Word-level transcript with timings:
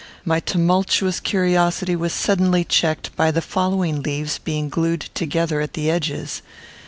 My 0.25 0.39
tumultuous 0.39 1.19
curiosity 1.19 1.95
was 1.95 2.11
suddenly 2.11 2.63
checked 2.63 3.15
by 3.15 3.29
the 3.29 3.39
following 3.39 4.01
leaves 4.01 4.39
being 4.39 4.67
glued 4.67 5.11
together 5.13 5.61
at 5.61 5.73
the 5.73 5.91
edges. 5.91 6.41